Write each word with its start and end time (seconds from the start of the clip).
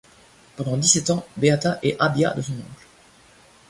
Pendant 0.57 0.77
dix-sept 0.77 1.11
ans, 1.11 1.23
Beata 1.37 1.77
est 1.83 1.95
abiã 2.01 2.33
de 2.33 2.41
son 2.41 2.53
oncle. 2.53 2.87